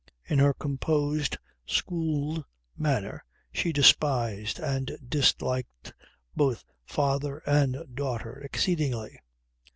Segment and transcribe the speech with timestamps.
[0.27, 2.43] In her composed, schooled
[2.75, 5.93] manner she despised and disliked
[6.35, 9.19] both father and daughter exceedingly.